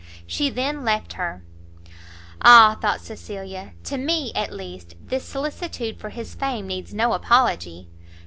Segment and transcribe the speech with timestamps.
[0.25, 1.43] She then left her.
[2.41, 7.87] "Ah!" thought Cecilia, "to me, at least, this solicitude for his fame needs no apology!